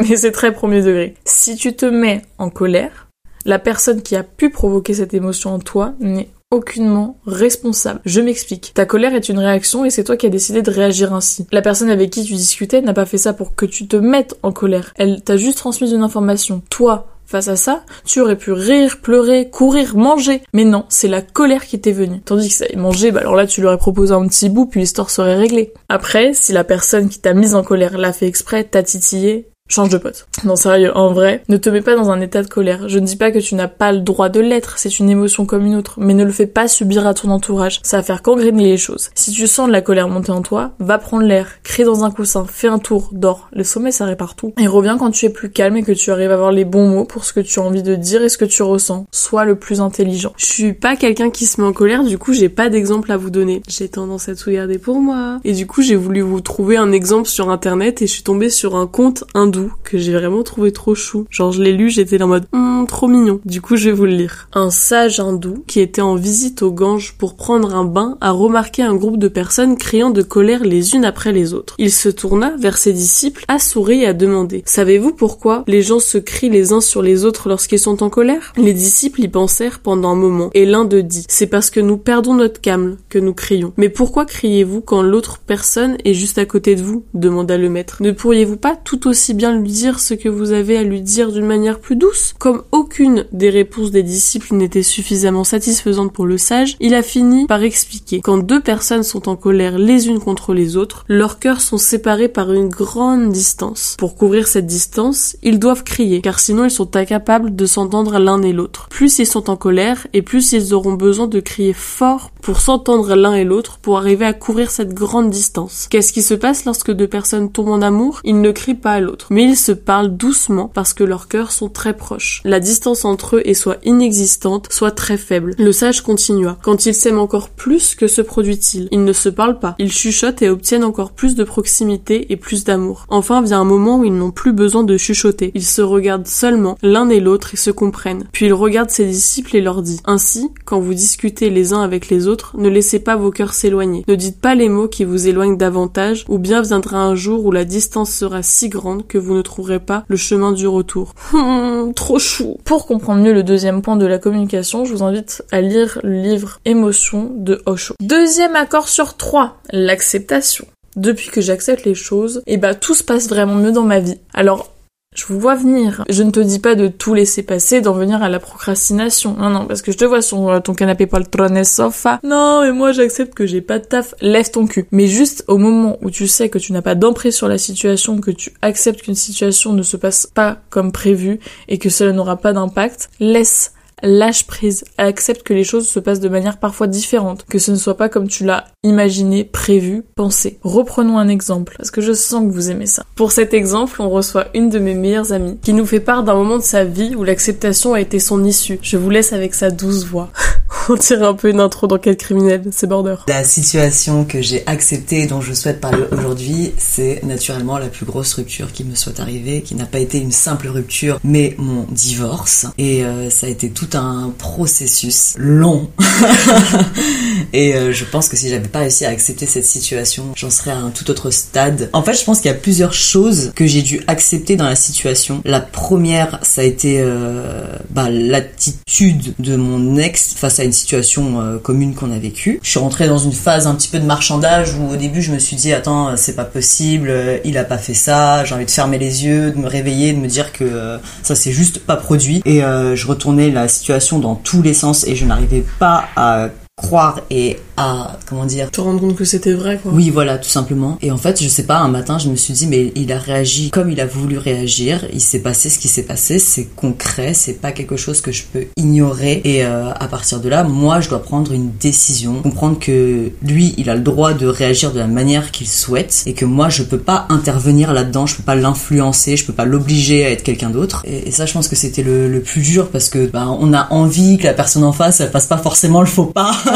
mais 0.00 0.16
c'est 0.16 0.32
très 0.32 0.52
premier 0.52 0.82
degré. 0.82 1.14
Si 1.24 1.56
tu 1.56 1.74
te 1.74 1.86
mets 1.86 2.22
en 2.38 2.50
colère, 2.50 3.08
la 3.44 3.58
personne 3.58 4.02
qui 4.02 4.16
a 4.16 4.22
pu 4.22 4.50
provoquer 4.50 4.94
cette 4.94 5.14
émotion 5.14 5.54
en 5.54 5.58
toi 5.58 5.94
n'est 6.00 6.28
aucunement 6.50 7.18
responsable. 7.26 8.00
Je 8.04 8.20
m'explique. 8.20 8.72
Ta 8.74 8.86
colère 8.86 9.14
est 9.14 9.28
une 9.28 9.38
réaction 9.38 9.84
et 9.84 9.90
c'est 9.90 10.04
toi 10.04 10.16
qui 10.16 10.26
as 10.26 10.30
décidé 10.30 10.62
de 10.62 10.70
réagir 10.70 11.12
ainsi. 11.12 11.46
La 11.52 11.62
personne 11.62 11.90
avec 11.90 12.10
qui 12.10 12.24
tu 12.24 12.34
discutais 12.34 12.82
n'a 12.82 12.94
pas 12.94 13.06
fait 13.06 13.18
ça 13.18 13.32
pour 13.32 13.54
que 13.54 13.66
tu 13.66 13.86
te 13.88 13.96
mettes 13.96 14.36
en 14.42 14.52
colère. 14.52 14.92
Elle 14.96 15.22
t'a 15.22 15.36
juste 15.36 15.58
transmis 15.58 15.92
une 15.92 16.02
information. 16.02 16.62
Toi, 16.70 17.08
Face 17.28 17.48
à 17.48 17.56
ça, 17.56 17.82
tu 18.04 18.20
aurais 18.20 18.36
pu 18.36 18.52
rire, 18.52 19.00
pleurer, 19.02 19.50
courir, 19.50 19.96
manger. 19.96 20.42
Mais 20.52 20.62
non, 20.62 20.84
c'est 20.88 21.08
la 21.08 21.22
colère 21.22 21.66
qui 21.66 21.80
t'est 21.80 21.90
venue. 21.90 22.20
Tandis 22.20 22.48
que 22.48 22.54
ça 22.54 22.66
manger, 22.76 23.10
bah 23.10 23.18
alors 23.18 23.34
là 23.34 23.48
tu 23.48 23.60
lui 23.60 23.66
aurais 23.66 23.78
proposé 23.78 24.14
un 24.14 24.28
petit 24.28 24.48
bout 24.48 24.66
puis 24.66 24.78
l'histoire 24.78 25.10
serait 25.10 25.34
réglée. 25.34 25.74
Après, 25.88 26.34
si 26.34 26.52
la 26.52 26.62
personne 26.62 27.08
qui 27.08 27.18
t'a 27.18 27.34
mise 27.34 27.56
en 27.56 27.64
colère 27.64 27.98
l'a 27.98 28.12
fait 28.12 28.28
exprès, 28.28 28.62
t'a 28.62 28.84
titillé, 28.84 29.48
Change 29.68 29.88
de 29.88 29.98
pote. 29.98 30.26
Non, 30.44 30.54
sérieux, 30.54 30.96
en 30.96 31.12
vrai, 31.12 31.42
ne 31.48 31.56
te 31.56 31.68
mets 31.68 31.80
pas 31.80 31.96
dans 31.96 32.10
un 32.10 32.20
état 32.20 32.42
de 32.42 32.46
colère. 32.46 32.88
Je 32.88 33.00
ne 33.00 33.06
dis 33.06 33.16
pas 33.16 33.32
que 33.32 33.40
tu 33.40 33.56
n'as 33.56 33.66
pas 33.66 33.92
le 33.92 33.98
droit 33.98 34.28
de 34.28 34.38
l'être, 34.38 34.78
c'est 34.78 35.00
une 35.00 35.10
émotion 35.10 35.44
comme 35.44 35.66
une 35.66 35.74
autre, 35.74 35.94
mais 35.98 36.14
ne 36.14 36.24
le 36.24 36.30
fais 36.30 36.46
pas 36.46 36.68
subir 36.68 37.04
à 37.06 37.14
ton 37.14 37.30
entourage. 37.30 37.80
Ça 37.82 37.96
va 37.96 38.02
faire 38.04 38.22
qu'engrainer 38.22 38.64
les 38.64 38.76
choses. 38.76 39.10
Si 39.16 39.32
tu 39.32 39.46
sens 39.48 39.66
de 39.66 39.72
la 39.72 39.80
colère 39.80 40.08
monter 40.08 40.30
en 40.30 40.42
toi, 40.42 40.72
va 40.78 40.98
prendre 40.98 41.24
l'air, 41.24 41.48
crie 41.64 41.82
dans 41.82 42.04
un 42.04 42.12
coussin, 42.12 42.46
fais 42.48 42.68
un 42.68 42.78
tour, 42.78 43.10
dors. 43.12 43.48
Le 43.52 43.64
sommet, 43.64 43.90
ça 43.90 44.04
répare 44.04 44.36
tout. 44.36 44.54
Et 44.60 44.68
reviens 44.68 44.98
quand 44.98 45.10
tu 45.10 45.26
es 45.26 45.30
plus 45.30 45.50
calme 45.50 45.76
et 45.78 45.82
que 45.82 45.92
tu 45.92 46.12
arrives 46.12 46.30
à 46.30 46.34
avoir 46.34 46.52
les 46.52 46.64
bons 46.64 46.88
mots 46.88 47.04
pour 47.04 47.24
ce 47.24 47.32
que 47.32 47.40
tu 47.40 47.58
as 47.58 47.62
envie 47.62 47.82
de 47.82 47.96
dire 47.96 48.22
et 48.22 48.28
ce 48.28 48.38
que 48.38 48.44
tu 48.44 48.62
ressens. 48.62 49.06
Sois 49.10 49.44
le 49.44 49.56
plus 49.56 49.80
intelligent. 49.80 50.32
Je 50.36 50.46
suis 50.46 50.72
pas 50.74 50.94
quelqu'un 50.94 51.30
qui 51.30 51.44
se 51.44 51.60
met 51.60 51.66
en 51.66 51.72
colère, 51.72 52.04
du 52.04 52.18
coup, 52.18 52.32
j'ai 52.32 52.48
pas 52.48 52.68
d'exemple 52.68 53.10
à 53.10 53.16
vous 53.16 53.30
donner. 53.30 53.62
J'ai 53.66 53.88
tendance 53.88 54.28
à 54.28 54.36
tout 54.36 54.52
garder 54.52 54.78
pour 54.78 55.00
moi. 55.00 55.40
Et 55.42 55.52
du 55.54 55.66
coup, 55.66 55.82
j'ai 55.82 55.96
voulu 55.96 56.20
vous 56.20 56.40
trouver 56.40 56.76
un 56.76 56.92
exemple 56.92 57.28
sur 57.28 57.50
internet 57.50 58.00
et 58.00 58.06
je 58.06 58.12
suis 58.12 58.22
tombée 58.22 58.50
sur 58.50 58.76
un 58.76 58.86
compte 58.86 59.24
hindou 59.34 59.55
que 59.84 59.98
j'ai 59.98 60.12
vraiment 60.12 60.42
trouvé 60.42 60.72
trop 60.72 60.94
chou. 60.94 61.26
Genre 61.30 61.52
je 61.52 61.62
l'ai 61.62 61.72
lu, 61.72 61.90
j'étais 61.90 62.22
en 62.22 62.28
mode 62.28 62.46
hum, 62.52 62.86
trop 62.88 63.08
mignon. 63.08 63.40
Du 63.44 63.60
coup 63.60 63.76
je 63.76 63.86
vais 63.90 63.96
vous 63.96 64.04
le 64.04 64.12
lire. 64.12 64.48
Un 64.52 64.70
sage 64.70 65.20
hindou 65.20 65.64
qui 65.66 65.80
était 65.80 66.02
en 66.02 66.14
visite 66.14 66.62
au 66.62 66.72
Gange 66.72 67.14
pour 67.18 67.36
prendre 67.36 67.74
un 67.74 67.84
bain 67.84 68.16
a 68.20 68.30
remarqué 68.30 68.82
un 68.82 68.94
groupe 68.94 69.18
de 69.18 69.28
personnes 69.28 69.76
criant 69.76 70.10
de 70.10 70.22
colère 70.22 70.64
les 70.64 70.94
unes 70.94 71.04
après 71.04 71.32
les 71.32 71.54
autres. 71.54 71.74
Il 71.78 71.92
se 71.92 72.08
tourna 72.08 72.54
vers 72.58 72.78
ses 72.78 72.92
disciples, 72.92 73.44
a 73.48 73.58
souri 73.58 74.02
et 74.02 74.06
a 74.06 74.12
demandé 74.12 74.62
Savez-vous 74.66 75.12
pourquoi 75.12 75.64
les 75.66 75.82
gens 75.82 76.00
se 76.00 76.18
crient 76.18 76.50
les 76.50 76.72
uns 76.72 76.80
sur 76.80 77.02
les 77.02 77.24
autres 77.24 77.48
lorsqu'ils 77.48 77.78
sont 77.78 78.02
en 78.02 78.10
colère? 78.10 78.52
Les 78.56 78.72
disciples 78.72 79.22
y 79.22 79.28
pensèrent 79.28 79.80
pendant 79.80 80.10
un 80.10 80.16
moment 80.16 80.50
et 80.54 80.66
l'un 80.66 80.84
d'eux 80.84 81.02
dit 81.02 81.24
C'est 81.28 81.46
parce 81.46 81.70
que 81.70 81.80
nous 81.80 81.96
perdons 81.96 82.34
notre 82.34 82.60
calme 82.60 82.96
que 83.08 83.18
nous 83.18 83.34
crions. 83.34 83.72
Mais 83.76 83.88
pourquoi 83.88 84.24
criez-vous 84.24 84.80
quand 84.80 85.02
l'autre 85.02 85.38
personne 85.46 85.96
est 86.04 86.14
juste 86.14 86.38
à 86.38 86.44
côté 86.44 86.74
de 86.74 86.82
vous? 86.82 87.04
demanda 87.14 87.58
le 87.58 87.68
maître. 87.68 87.98
Ne 88.00 88.12
pourriez-vous 88.12 88.56
pas 88.56 88.76
tout 88.76 89.08
aussi 89.08 89.34
lui 89.52 89.70
dire 89.70 90.00
ce 90.00 90.14
que 90.14 90.28
vous 90.28 90.52
avez 90.52 90.76
à 90.76 90.82
lui 90.82 91.00
dire 91.00 91.32
d'une 91.32 91.46
manière 91.46 91.80
plus 91.80 91.96
douce. 91.96 92.34
Comme 92.38 92.62
aucune 92.72 93.26
des 93.32 93.50
réponses 93.50 93.90
des 93.90 94.02
disciples 94.02 94.54
n'était 94.54 94.82
suffisamment 94.82 95.44
satisfaisante 95.44 96.12
pour 96.12 96.26
le 96.26 96.38
sage, 96.38 96.76
il 96.80 96.94
a 96.94 97.02
fini 97.02 97.46
par 97.46 97.62
expliquer 97.62 98.20
quand 98.20 98.38
deux 98.38 98.60
personnes 98.60 99.02
sont 99.02 99.28
en 99.28 99.36
colère 99.36 99.78
les 99.78 100.08
unes 100.08 100.20
contre 100.20 100.54
les 100.54 100.76
autres, 100.76 101.04
leurs 101.08 101.38
cœurs 101.38 101.60
sont 101.60 101.78
séparés 101.78 102.28
par 102.28 102.52
une 102.52 102.68
grande 102.68 103.30
distance. 103.30 103.96
Pour 103.98 104.16
couvrir 104.16 104.46
cette 104.48 104.66
distance, 104.66 105.36
ils 105.42 105.58
doivent 105.58 105.84
crier, 105.84 106.20
car 106.20 106.40
sinon 106.40 106.64
ils 106.64 106.70
sont 106.70 106.96
incapables 106.96 107.54
de 107.54 107.66
s'entendre 107.66 108.18
l'un 108.18 108.42
et 108.42 108.52
l'autre. 108.52 108.88
Plus 108.88 109.18
ils 109.18 109.26
sont 109.26 109.50
en 109.50 109.56
colère, 109.56 110.06
et 110.12 110.22
plus 110.22 110.52
ils 110.52 110.74
auront 110.74 110.94
besoin 110.94 111.26
de 111.26 111.40
crier 111.40 111.72
fort 111.72 112.30
pour 112.42 112.60
s'entendre 112.60 113.14
l'un 113.14 113.34
et 113.34 113.44
l'autre, 113.44 113.78
pour 113.78 113.98
arriver 113.98 114.24
à 114.24 114.32
couvrir 114.32 114.70
cette 114.70 114.94
grande 114.94 115.30
distance. 115.30 115.86
Qu'est-ce 115.90 116.12
qui 116.12 116.22
se 116.22 116.34
passe 116.34 116.64
lorsque 116.64 116.92
deux 116.92 117.08
personnes 117.08 117.50
tombent 117.50 117.68
en 117.68 117.82
amour? 117.82 118.20
Ils 118.24 118.40
ne 118.40 118.50
crient 118.50 118.74
pas 118.74 118.92
à 118.92 119.00
l'autre, 119.00 119.26
mais 119.36 119.44
ils 119.44 119.56
se 119.56 119.72
parlent 119.72 120.16
doucement 120.16 120.70
parce 120.72 120.94
que 120.94 121.04
leurs 121.04 121.28
cœurs 121.28 121.52
sont 121.52 121.68
très 121.68 121.94
proches. 121.94 122.40
La 122.46 122.58
distance 122.58 123.04
entre 123.04 123.36
eux 123.36 123.42
est 123.44 123.52
soit 123.52 123.76
inexistante, 123.84 124.68
soit 124.72 124.92
très 124.92 125.18
faible. 125.18 125.54
Le 125.58 125.72
sage 125.72 126.00
continua. 126.00 126.56
Quand 126.62 126.86
ils 126.86 126.94
s'aiment 126.94 127.18
encore 127.18 127.50
plus, 127.50 127.94
que 127.94 128.06
se 128.06 128.22
produit-il? 128.22 128.88
Ils 128.92 129.04
ne 129.04 129.12
se 129.12 129.28
parlent 129.28 129.58
pas. 129.58 129.74
Ils 129.78 129.92
chuchotent 129.92 130.40
et 130.40 130.48
obtiennent 130.48 130.84
encore 130.84 131.12
plus 131.12 131.34
de 131.34 131.44
proximité 131.44 132.32
et 132.32 132.38
plus 132.38 132.64
d'amour. 132.64 133.04
Enfin 133.10 133.42
vient 133.42 133.60
un 133.60 133.64
moment 133.64 133.98
où 133.98 134.04
ils 134.06 134.16
n'ont 134.16 134.30
plus 134.30 134.54
besoin 134.54 134.84
de 134.84 134.96
chuchoter. 134.96 135.50
Ils 135.54 135.66
se 135.66 135.82
regardent 135.82 136.26
seulement 136.26 136.78
l'un 136.80 137.10
et 137.10 137.20
l'autre 137.20 137.52
et 137.52 137.58
se 137.58 137.70
comprennent. 137.70 138.24
Puis 138.32 138.46
il 138.46 138.54
regarde 138.54 138.88
ses 138.88 139.04
disciples 139.04 139.54
et 139.54 139.60
leur 139.60 139.82
dit 139.82 140.00
Ainsi, 140.06 140.48
quand 140.64 140.80
vous 140.80 140.94
discutez 140.94 141.50
les 141.50 141.74
uns 141.74 141.82
avec 141.82 142.08
les 142.08 142.26
autres, 142.26 142.56
ne 142.56 142.70
laissez 142.70 143.00
pas 143.00 143.16
vos 143.16 143.30
cœurs 143.30 143.52
s'éloigner. 143.52 144.02
Ne 144.08 144.14
dites 144.14 144.40
pas 144.40 144.54
les 144.54 144.70
mots 144.70 144.88
qui 144.88 145.04
vous 145.04 145.28
éloignent 145.28 145.58
davantage, 145.58 146.24
ou 146.30 146.38
bien 146.38 146.62
viendra 146.62 147.02
un 147.02 147.14
jour 147.14 147.44
où 147.44 147.52
la 147.52 147.66
distance 147.66 148.10
sera 148.10 148.42
si 148.42 148.70
grande 148.70 149.06
que 149.06 149.25
vous 149.25 149.25
ne 149.34 149.42
trouverez 149.42 149.80
pas 149.80 150.04
le 150.08 150.16
chemin 150.16 150.52
du 150.52 150.66
retour. 150.66 151.14
Hum, 151.32 151.92
trop 151.94 152.18
chou. 152.18 152.58
Pour 152.64 152.86
comprendre 152.86 153.22
mieux 153.22 153.32
le 153.32 153.42
deuxième 153.42 153.82
point 153.82 153.96
de 153.96 154.06
la 154.06 154.18
communication, 154.18 154.84
je 154.84 154.92
vous 154.92 155.02
invite 155.02 155.42
à 155.52 155.60
lire 155.60 156.00
le 156.02 156.22
livre 156.22 156.60
Émotion 156.64 157.30
de 157.34 157.62
Osho. 157.66 157.94
Deuxième 158.00 158.56
accord 158.56 158.88
sur 158.88 159.16
trois, 159.16 159.58
l'acceptation. 159.70 160.66
Depuis 160.96 161.28
que 161.28 161.40
j'accepte 161.40 161.84
les 161.84 161.94
choses, 161.94 162.42
et 162.46 162.54
eh 162.54 162.56
bah 162.56 162.74
tout 162.74 162.94
se 162.94 163.04
passe 163.04 163.28
vraiment 163.28 163.54
mieux 163.54 163.72
dans 163.72 163.82
ma 163.82 164.00
vie. 164.00 164.18
Alors 164.32 164.72
je 165.16 165.24
vous 165.26 165.40
vois 165.40 165.54
venir. 165.54 166.04
Je 166.08 166.22
ne 166.22 166.30
te 166.30 166.40
dis 166.40 166.58
pas 166.58 166.74
de 166.74 166.88
tout 166.88 167.14
laisser 167.14 167.42
passer, 167.42 167.80
d'en 167.80 167.92
venir 167.92 168.22
à 168.22 168.28
la 168.28 168.38
procrastination. 168.38 169.34
Non, 169.38 169.50
non, 169.50 169.66
parce 169.66 169.82
que 169.82 169.90
je 169.90 169.96
te 169.96 170.04
vois 170.04 170.22
sur 170.22 170.48
euh, 170.48 170.60
ton 170.60 170.74
canapé 170.74 171.06
poltron 171.06 171.64
sofa. 171.64 172.20
Non, 172.22 172.62
mais 172.62 172.72
moi 172.72 172.92
j'accepte 172.92 173.34
que 173.34 173.46
j'ai 173.46 173.62
pas 173.62 173.78
de 173.78 173.84
taf. 173.84 174.14
Lève 174.20 174.50
ton 174.50 174.66
cul. 174.66 174.86
Mais 174.92 175.06
juste 175.06 175.44
au 175.48 175.56
moment 175.58 175.96
où 176.02 176.10
tu 176.10 176.28
sais 176.28 176.48
que 176.48 176.58
tu 176.58 176.72
n'as 176.72 176.82
pas 176.82 176.94
d'emprise 176.94 177.34
sur 177.34 177.48
la 177.48 177.58
situation, 177.58 178.20
que 178.20 178.30
tu 178.30 178.52
acceptes 178.62 179.02
qu'une 179.02 179.14
situation 179.14 179.72
ne 179.72 179.82
se 179.82 179.96
passe 179.96 180.26
pas 180.26 180.58
comme 180.70 180.92
prévu 180.92 181.40
et 181.68 181.78
que 181.78 181.88
cela 181.88 182.12
n'aura 182.12 182.36
pas 182.36 182.52
d'impact, 182.52 183.08
laisse 183.18 183.72
lâche 184.02 184.46
prise, 184.46 184.84
accepte 184.98 185.42
que 185.42 185.54
les 185.54 185.64
choses 185.64 185.88
se 185.88 185.98
passent 185.98 186.20
de 186.20 186.28
manière 186.28 186.58
parfois 186.58 186.86
différente, 186.86 187.44
que 187.48 187.58
ce 187.58 187.70
ne 187.70 187.76
soit 187.76 187.96
pas 187.96 188.08
comme 188.08 188.28
tu 188.28 188.44
l'as 188.44 188.66
imaginé, 188.82 189.44
prévu, 189.44 190.04
pensé. 190.14 190.58
Reprenons 190.62 191.18
un 191.18 191.28
exemple, 191.28 191.74
parce 191.76 191.90
que 191.90 192.00
je 192.00 192.12
sens 192.12 192.46
que 192.46 192.52
vous 192.52 192.70
aimez 192.70 192.86
ça. 192.86 193.04
Pour 193.14 193.32
cet 193.32 193.54
exemple, 193.54 194.00
on 194.02 194.10
reçoit 194.10 194.48
une 194.54 194.68
de 194.68 194.78
mes 194.78 194.94
meilleures 194.94 195.32
amies, 195.32 195.58
qui 195.62 195.72
nous 195.72 195.86
fait 195.86 196.00
part 196.00 196.24
d'un 196.24 196.34
moment 196.34 196.58
de 196.58 196.62
sa 196.62 196.84
vie 196.84 197.14
où 197.16 197.24
l'acceptation 197.24 197.94
a 197.94 198.00
été 198.00 198.18
son 198.18 198.44
issue. 198.44 198.78
Je 198.82 198.96
vous 198.96 199.10
laisse 199.10 199.32
avec 199.32 199.54
sa 199.54 199.70
douce 199.70 200.04
voix. 200.04 200.30
on 200.88 200.94
dirait 200.94 201.26
un 201.26 201.34
peu 201.34 201.48
une 201.48 201.60
intro 201.60 201.86
dans 201.86 201.98
Quel 201.98 202.16
criminel, 202.16 202.62
c'est 202.70 202.86
border. 202.86 203.16
La 203.28 203.44
situation 203.44 204.24
que 204.24 204.42
j'ai 204.42 204.66
acceptée 204.66 205.26
dont 205.26 205.40
je 205.40 205.54
souhaite 205.54 205.80
parler 205.80 206.04
aujourd'hui, 206.12 206.72
c'est 206.78 207.22
naturellement 207.24 207.78
la 207.78 207.88
plus 207.88 208.06
grosse 208.06 208.34
rupture 208.34 208.72
qui 208.72 208.84
me 208.84 208.94
soit 208.94 209.20
arrivée, 209.20 209.62
qui 209.62 209.74
n'a 209.74 209.86
pas 209.86 209.98
été 209.98 210.18
une 210.18 210.32
simple 210.32 210.68
rupture, 210.68 211.18
mais 211.24 211.54
mon 211.58 211.86
divorce. 211.90 212.66
Et 212.78 213.04
euh, 213.04 213.30
ça 213.30 213.46
a 213.46 213.50
été 213.50 213.70
tout 213.70 213.85
un 213.94 214.32
processus 214.36 215.34
long. 215.36 215.90
et 217.52 217.74
euh, 217.74 217.92
je 217.92 218.04
pense 218.04 218.28
que 218.28 218.36
si 218.36 218.48
j'avais 218.48 218.68
pas 218.68 218.80
réussi 218.80 219.04
à 219.04 219.10
accepter 219.10 219.46
cette 219.46 219.64
situation, 219.64 220.32
j'en 220.36 220.50
serais 220.50 220.72
à 220.72 220.78
un 220.78 220.90
tout 220.90 221.10
autre 221.10 221.30
stade. 221.30 221.90
En 221.92 222.02
fait, 222.02 222.14
je 222.14 222.24
pense 222.24 222.40
qu'il 222.40 222.50
y 222.50 222.54
a 222.54 222.56
plusieurs 222.56 222.92
choses 222.92 223.52
que 223.54 223.66
j'ai 223.66 223.82
dû 223.82 224.00
accepter 224.06 224.56
dans 224.56 224.64
la 224.64 224.74
situation. 224.74 225.40
La 225.44 225.60
première, 225.60 226.38
ça 226.42 226.62
a 226.62 226.64
été 226.64 227.00
euh, 227.00 227.66
bah, 227.90 228.08
l'attitude 228.10 229.34
de 229.38 229.56
mon 229.56 229.96
ex 229.96 230.34
face 230.34 230.60
à 230.60 230.64
une 230.64 230.72
situation 230.72 231.40
euh, 231.40 231.58
commune 231.58 231.94
qu'on 231.94 232.10
a 232.10 232.18
vécue. 232.18 232.58
Je 232.62 232.70
suis 232.70 232.78
rentrée 232.78 233.08
dans 233.08 233.18
une 233.18 233.32
phase 233.32 233.66
un 233.66 233.74
petit 233.74 233.88
peu 233.88 233.98
de 233.98 234.06
marchandage 234.06 234.74
où 234.74 234.92
au 234.92 234.96
début 234.96 235.22
je 235.22 235.32
me 235.32 235.38
suis 235.38 235.56
dit 235.56 235.72
attends 235.72 236.16
c'est 236.16 236.34
pas 236.34 236.44
possible, 236.44 237.12
il 237.44 237.58
a 237.58 237.64
pas 237.64 237.78
fait 237.78 237.94
ça, 237.94 238.44
j'ai 238.44 238.54
envie 238.54 238.64
de 238.64 238.70
fermer 238.70 238.98
les 238.98 239.24
yeux, 239.24 239.50
de 239.50 239.58
me 239.58 239.66
réveiller, 239.66 240.12
de 240.12 240.18
me 240.18 240.28
dire 240.28 240.52
que 240.52 240.98
ça 241.22 241.34
s'est 241.34 241.52
juste 241.52 241.80
pas 241.80 241.96
produit 241.96 242.42
et 242.44 242.60
je 242.60 243.06
retournais 243.06 243.50
la 243.50 243.68
situation 243.76 244.18
dans 244.18 244.34
tous 244.34 244.62
les 244.62 244.74
sens 244.74 245.06
et 245.06 245.14
je 245.14 245.24
n'arrivais 245.24 245.64
pas 245.78 246.04
à 246.16 246.48
croire 246.86 247.20
et 247.30 247.58
à 247.76 248.18
comment 248.26 248.46
dire 248.46 248.70
te 248.70 248.80
rendre 248.80 249.00
compte 249.00 249.16
que 249.16 249.24
c'était 249.24 249.52
vrai 249.52 249.78
quoi. 249.82 249.92
Oui 249.92 250.10
voilà 250.10 250.38
tout 250.38 250.48
simplement. 250.48 250.98
Et 251.02 251.10
en 251.10 251.16
fait 251.16 251.42
je 251.42 251.48
sais 251.48 251.64
pas 251.64 251.78
un 251.78 251.88
matin 251.88 252.18
je 252.18 252.28
me 252.28 252.36
suis 252.36 252.54
dit 252.54 252.66
mais 252.66 252.92
il 252.94 253.12
a 253.12 253.18
réagi 253.18 253.70
comme 253.70 253.90
il 253.90 254.00
a 254.00 254.06
voulu 254.06 254.38
réagir. 254.38 255.06
Il 255.12 255.20
s'est 255.20 255.40
passé 255.40 255.68
ce 255.68 255.78
qui 255.78 255.88
s'est 255.88 256.04
passé. 256.04 256.38
C'est 256.38 256.64
concret. 256.74 257.34
C'est 257.34 257.60
pas 257.60 257.72
quelque 257.72 257.96
chose 257.96 258.20
que 258.20 258.32
je 258.32 258.44
peux 258.50 258.64
ignorer. 258.76 259.42
Et 259.44 259.64
euh, 259.64 259.90
à 259.92 260.08
partir 260.08 260.40
de 260.40 260.48
là 260.48 260.64
moi 260.64 261.00
je 261.00 261.08
dois 261.08 261.22
prendre 261.22 261.52
une 261.52 261.70
décision. 261.72 262.40
Comprendre 262.42 262.78
que 262.78 263.30
lui 263.42 263.74
il 263.76 263.90
a 263.90 263.94
le 263.94 264.02
droit 264.02 264.32
de 264.32 264.46
réagir 264.46 264.92
de 264.92 264.98
la 264.98 265.06
manière 265.06 265.50
qu'il 265.50 265.68
souhaite 265.68 266.22
et 266.26 266.32
que 266.32 266.44
moi 266.44 266.68
je 266.68 266.82
peux 266.82 266.98
pas 266.98 267.26
intervenir 267.28 267.92
là-dedans. 267.92 268.26
Je 268.26 268.36
peux 268.36 268.42
pas 268.42 268.54
l'influencer. 268.54 269.36
Je 269.36 269.44
peux 269.44 269.52
pas 269.52 269.64
l'obliger 269.64 270.24
à 270.24 270.30
être 270.30 270.42
quelqu'un 270.42 270.70
d'autre. 270.70 271.02
Et, 271.06 271.30
ça 271.30 271.44
je 271.44 271.52
pense 271.52 271.68
que 271.68 271.76
c'était 271.76 272.02
le, 272.02 272.28
le, 272.28 272.40
plus 272.40 272.62
dur 272.62 272.88
parce 272.88 273.10
que 273.10 273.26
bah, 273.26 273.48
on 273.60 273.74
a 273.74 273.88
envie 273.90 274.38
que 274.38 274.44
la 274.44 274.54
personne 274.54 274.84
en 274.84 274.92
face 274.92 275.20
elle 275.20 275.30
fasse 275.30 275.46
pas 275.46 275.58
forcément 275.58 276.00
le 276.00 276.06
faux 276.06 276.26
pas 276.26 276.52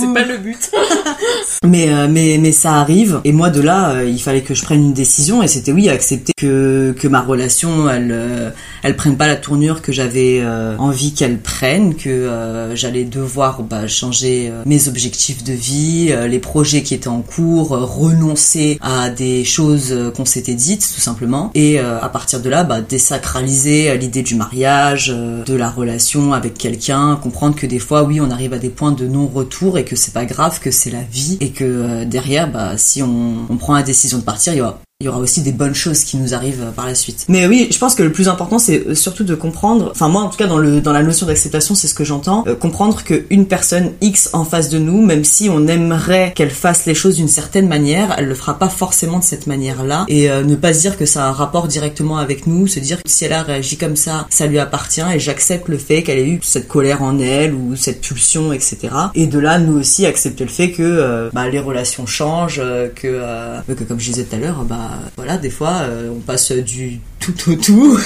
c'est 0.00 0.14
pas 0.14 0.24
le 0.24 0.38
but. 0.38 0.70
mais 1.64 1.88
euh, 1.88 2.06
mais 2.08 2.38
mais 2.40 2.52
ça 2.52 2.74
arrive. 2.74 3.20
Et 3.24 3.32
moi 3.32 3.50
de 3.50 3.60
là 3.60 3.90
euh, 3.90 4.04
il 4.04 4.20
fallait 4.20 4.42
que 4.42 4.54
je 4.54 4.62
prenne 4.62 4.80
une 4.82 4.92
décision 4.92 5.42
et 5.42 5.48
c'était 5.48 5.72
oui 5.72 5.88
accepter 5.88 6.32
que 6.36 6.94
que 6.98 7.08
ma 7.08 7.20
relation 7.20 7.88
elle 7.88 8.10
euh, 8.12 8.50
elle 8.82 8.96
prenne 8.96 9.16
pas 9.16 9.26
la 9.26 9.36
tournure 9.36 9.82
que 9.82 9.92
j'avais 9.92 10.42
envie 10.78 11.12
qu'elle 11.12 11.38
prenne 11.38 11.94
que 11.94 12.28
j'allais 12.74 13.04
devoir 13.04 13.62
bah, 13.62 13.86
changer 13.88 14.52
mes 14.66 14.88
objectifs 14.88 15.42
de 15.42 15.52
vie, 15.52 16.14
les 16.28 16.38
projets 16.38 16.82
qui 16.82 16.94
étaient 16.94 17.08
en 17.08 17.22
cours, 17.22 17.70
renoncer 17.70 18.78
à 18.80 19.10
des 19.10 19.44
choses 19.44 20.12
qu'on 20.16 20.24
s'était 20.24 20.54
dites 20.54 20.88
tout 20.94 21.00
simplement. 21.00 21.50
Et 21.54 21.78
à 21.78 22.08
partir 22.08 22.40
de 22.40 22.48
là 22.48 22.64
bah, 22.64 22.80
désacraliser 22.80 23.96
l'idée 23.98 24.22
du 24.22 24.36
mariage, 24.36 25.08
de 25.08 25.54
la 25.54 25.70
relation 25.70 26.32
avec 26.32 26.54
quelqu'un, 26.54 27.16
comprendre 27.16 27.56
que 27.56 27.66
des 27.66 27.80
fois 27.80 28.04
oui 28.04 28.20
on 28.20 28.30
arrive 28.30 28.52
à 28.52 28.58
des 28.58 28.70
points 28.70 28.92
de 28.92 29.06
non-retour 29.06 29.78
et 29.78 29.84
que 29.88 29.96
c'est 29.96 30.12
pas 30.12 30.26
grave, 30.26 30.60
que 30.60 30.70
c'est 30.70 30.90
la 30.90 31.02
vie 31.02 31.38
et 31.40 31.50
que 31.50 31.64
euh, 31.64 32.04
derrière, 32.04 32.50
bah, 32.50 32.76
si 32.76 33.02
on, 33.02 33.46
on, 33.48 33.56
prend 33.56 33.74
la 33.74 33.82
décision 33.82 34.18
de 34.18 34.22
partir, 34.22 34.52
il 34.52 34.58
y 34.58 34.60
aura 34.60 34.78
il 35.00 35.04
y 35.04 35.08
aura 35.08 35.20
aussi 35.20 35.42
des 35.42 35.52
bonnes 35.52 35.76
choses 35.76 36.02
qui 36.02 36.16
nous 36.16 36.34
arrivent 36.34 36.72
par 36.74 36.84
la 36.84 36.96
suite. 36.96 37.24
Mais 37.28 37.46
oui, 37.46 37.68
je 37.70 37.78
pense 37.78 37.94
que 37.94 38.02
le 38.02 38.10
plus 38.10 38.26
important, 38.26 38.58
c'est 38.58 38.96
surtout 38.96 39.22
de 39.22 39.36
comprendre, 39.36 39.92
enfin 39.92 40.08
moi 40.08 40.22
en 40.22 40.28
tout 40.28 40.36
cas 40.36 40.48
dans, 40.48 40.58
le, 40.58 40.80
dans 40.80 40.92
la 40.92 41.04
notion 41.04 41.24
d'acceptation, 41.24 41.76
c'est 41.76 41.86
ce 41.86 41.94
que 41.94 42.02
j'entends, 42.02 42.42
euh, 42.48 42.56
comprendre 42.56 43.04
qu'une 43.04 43.46
personne 43.46 43.92
X 44.00 44.30
en 44.32 44.44
face 44.44 44.70
de 44.70 44.80
nous, 44.80 45.00
même 45.00 45.22
si 45.22 45.48
on 45.50 45.68
aimerait 45.68 46.32
qu'elle 46.34 46.50
fasse 46.50 46.84
les 46.84 46.96
choses 46.96 47.14
d'une 47.14 47.28
certaine 47.28 47.68
manière, 47.68 48.16
elle 48.18 48.26
le 48.26 48.34
fera 48.34 48.58
pas 48.58 48.68
forcément 48.68 49.20
de 49.20 49.22
cette 49.22 49.46
manière-là. 49.46 50.04
Et 50.08 50.32
euh, 50.32 50.42
ne 50.42 50.56
pas 50.56 50.74
se 50.74 50.80
dire 50.80 50.98
que 50.98 51.06
ça 51.06 51.26
a 51.26 51.28
un 51.28 51.32
rapport 51.32 51.68
directement 51.68 52.18
avec 52.18 52.48
nous, 52.48 52.66
se 52.66 52.80
dire 52.80 53.00
que 53.00 53.08
si 53.08 53.24
elle 53.24 53.34
a 53.34 53.44
réagi 53.44 53.76
comme 53.76 53.94
ça, 53.94 54.26
ça 54.30 54.46
lui 54.48 54.58
appartient 54.58 55.04
et 55.14 55.20
j'accepte 55.20 55.68
le 55.68 55.78
fait 55.78 56.02
qu'elle 56.02 56.18
ait 56.18 56.28
eu 56.28 56.40
cette 56.42 56.66
colère 56.66 57.04
en 57.04 57.20
elle 57.20 57.54
ou 57.54 57.76
cette 57.76 58.00
pulsion, 58.00 58.52
etc. 58.52 58.88
Et 59.14 59.28
de 59.28 59.38
là, 59.38 59.60
nous 59.60 59.78
aussi 59.78 60.06
accepter 60.06 60.42
le 60.42 60.50
fait 60.50 60.72
que 60.72 60.82
euh, 60.82 61.30
bah, 61.32 61.48
les 61.48 61.60
relations 61.60 62.04
changent, 62.04 62.60
que, 62.96 63.62
que 63.72 63.84
comme 63.84 64.00
je 64.00 64.10
disais 64.10 64.24
tout 64.24 64.34
à 64.34 64.38
l'heure, 64.40 64.64
bah 64.64 64.87
voilà, 65.16 65.36
des 65.36 65.50
fois, 65.50 65.82
euh, 65.82 66.10
on 66.10 66.20
passe 66.20 66.52
du 66.52 67.00
tout 67.32 67.52
au 67.52 67.54
tout, 67.56 67.98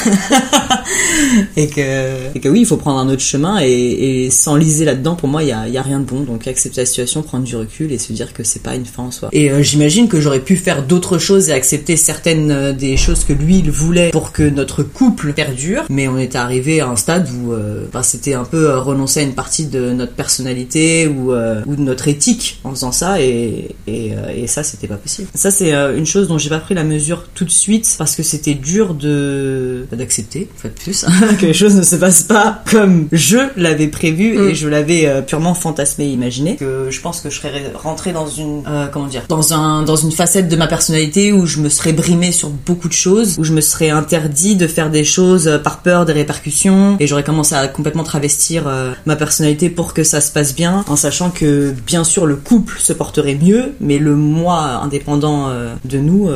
et, 1.56 1.68
que, 1.68 2.34
et 2.34 2.40
que 2.40 2.48
oui, 2.48 2.60
il 2.60 2.66
faut 2.66 2.76
prendre 2.76 2.98
un 2.98 3.08
autre 3.08 3.22
chemin, 3.22 3.60
et, 3.62 4.28
s'enliser 4.30 4.84
là-dedans, 4.84 5.14
pour 5.14 5.28
moi, 5.28 5.42
il 5.42 5.48
y 5.48 5.52
a, 5.52 5.60
a, 5.60 5.82
rien 5.82 6.00
de 6.00 6.04
bon. 6.04 6.20
Donc 6.20 6.46
accepter 6.46 6.80
la 6.80 6.86
situation, 6.86 7.22
prendre 7.22 7.44
du 7.44 7.56
recul 7.56 7.92
et 7.92 7.98
se 7.98 8.12
dire 8.12 8.32
que 8.32 8.44
c'est 8.44 8.62
pas 8.62 8.74
une 8.74 8.86
fin 8.86 9.04
en 9.04 9.10
soi. 9.10 9.28
Et 9.32 9.50
euh, 9.50 9.62
j'imagine 9.62 10.08
que 10.08 10.20
j'aurais 10.20 10.40
pu 10.40 10.56
faire 10.56 10.82
d'autres 10.84 11.18
choses 11.18 11.48
et 11.48 11.52
accepter 11.52 11.96
certaines 11.96 12.50
euh, 12.50 12.72
des 12.72 12.96
choses 12.96 13.24
que 13.24 13.32
lui, 13.32 13.58
il 13.58 13.70
voulait 13.70 14.10
pour 14.10 14.32
que 14.32 14.42
notre 14.42 14.82
couple 14.82 15.32
perdure, 15.32 15.84
mais 15.90 16.08
on 16.08 16.18
était 16.18 16.38
arrivé 16.38 16.80
à 16.80 16.88
un 16.88 16.96
stade 16.96 17.28
où 17.30 17.52
bah, 17.92 18.02
c'était 18.02 18.34
un 18.34 18.44
peu 18.44 18.76
renoncer 18.78 19.20
à 19.20 19.22
une 19.22 19.34
partie 19.34 19.66
de 19.66 19.92
notre 19.92 20.12
personnalité 20.12 21.06
ou, 21.06 21.32
ou 21.32 21.76
de 21.76 21.80
notre 21.80 22.08
éthique 22.08 22.60
en 22.64 22.70
faisant 22.70 22.92
ça, 22.92 23.20
et, 23.20 23.74
et 23.86 24.46
ça, 24.46 24.62
c'était 24.62 24.86
pas 24.86 24.96
possible. 24.96 25.28
Ça, 25.34 25.50
c'est 25.50 25.72
une 25.72 26.06
chose 26.06 26.28
dont 26.28 26.38
j'ai 26.38 26.48
pas 26.48 26.58
pris 26.58 26.74
la 26.74 26.84
mesure 26.84 27.24
tout 27.34 27.44
de 27.44 27.50
suite 27.50 27.94
parce 27.98 28.16
que 28.16 28.22
c'était 28.22 28.54
dur 28.54 28.94
de 28.94 29.11
d'accepter, 29.92 30.48
en 30.54 30.58
fait, 30.58 30.74
plus 30.74 31.04
que 31.40 31.46
les 31.46 31.52
choses 31.52 31.74
ne 31.74 31.82
se 31.82 31.96
passent 31.96 32.22
pas 32.22 32.62
comme 32.70 33.08
je 33.12 33.38
l'avais 33.56 33.88
prévu 33.88 34.34
et 34.34 34.52
mm. 34.52 34.54
je 34.54 34.68
l'avais 34.68 35.06
euh, 35.06 35.22
purement 35.22 35.54
fantasmé, 35.54 36.06
imaginé. 36.06 36.56
Que 36.56 36.88
je 36.90 37.00
pense 37.00 37.20
que 37.20 37.30
je 37.30 37.38
serais 37.38 37.72
rentrée 37.74 38.12
dans 38.12 38.26
une 38.26 38.62
euh, 38.66 38.86
comment 38.86 39.06
dire, 39.06 39.24
dans 39.28 39.52
un 39.52 39.82
dans 39.82 39.96
une 39.96 40.12
facette 40.12 40.48
de 40.48 40.56
ma 40.56 40.66
personnalité 40.66 41.32
où 41.32 41.46
je 41.46 41.58
me 41.58 41.68
serais 41.68 41.92
brimée 41.92 42.32
sur 42.32 42.50
beaucoup 42.50 42.88
de 42.88 42.92
choses, 42.92 43.38
où 43.38 43.44
je 43.44 43.52
me 43.52 43.60
serais 43.60 43.90
interdit 43.90 44.56
de 44.56 44.66
faire 44.66 44.90
des 44.90 45.04
choses 45.04 45.48
euh, 45.48 45.58
par 45.58 45.82
peur 45.82 46.04
des 46.04 46.12
répercussions 46.12 46.96
et 47.00 47.06
j'aurais 47.06 47.24
commencé 47.24 47.54
à 47.54 47.68
complètement 47.68 48.04
travestir 48.04 48.64
ma 49.06 49.16
personnalité 49.16 49.70
pour 49.70 49.94
que 49.94 50.02
ça 50.02 50.20
se 50.20 50.30
passe 50.30 50.54
bien, 50.54 50.84
en 50.88 50.96
sachant 50.96 51.30
que 51.30 51.74
bien 51.86 52.04
sûr 52.04 52.26
le 52.26 52.36
couple 52.36 52.78
se 52.78 52.92
porterait 52.92 53.38
mieux, 53.40 53.72
mais 53.80 53.98
le 53.98 54.14
moi 54.14 54.80
indépendant 54.82 55.50
de 55.84 55.98
nous 55.98 56.28